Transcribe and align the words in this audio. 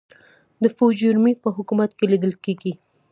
د 0.63 0.65
فوجیموري 0.75 1.33
په 1.43 1.49
حکومت 1.57 1.91
کې 1.97 2.05
لیدل 2.11 2.33
کېږي. 2.43 2.73